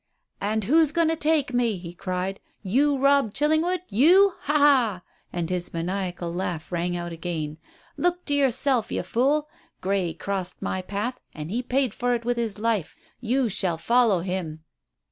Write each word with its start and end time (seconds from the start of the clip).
"And 0.41 0.63
who's 0.63 0.91
going 0.91 1.09
to 1.09 1.15
take 1.15 1.53
me?" 1.53 1.77
he 1.77 1.93
cried. 1.93 2.39
"You, 2.63 2.97
Robb 2.97 3.35
Chillingwood, 3.35 3.81
you? 3.87 4.33
Ha, 4.39 4.57
ha!" 4.57 5.03
and 5.31 5.47
his 5.47 5.75
maniacal 5.75 6.33
laugh 6.33 6.71
rang 6.71 6.97
out 6.97 7.11
again. 7.11 7.59
"Look 7.97 8.25
to 8.25 8.33
yourself, 8.33 8.91
you 8.91 9.03
fool. 9.03 9.47
Grey 9.79 10.15
crossed 10.15 10.59
my 10.59 10.81
path, 10.81 11.19
and 11.35 11.51
he 11.51 11.61
paid 11.61 11.93
for 11.93 12.15
it 12.15 12.25
with 12.25 12.37
his 12.37 12.57
life. 12.57 12.95
You 13.19 13.47
shall 13.47 13.77
follow 13.77 14.21
him." 14.21 14.63